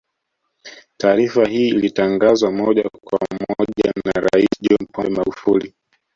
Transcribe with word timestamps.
Taarifa 0.97 1.45
hii 1.45 1.67
ilitangazwa 1.67 2.51
moja 2.51 2.83
kwa 3.03 3.19
moja 3.49 3.93
na 4.05 4.21
Rais 4.31 4.49
John 4.61 4.87
Pombe 4.91 5.09
Magufuli 5.11 5.73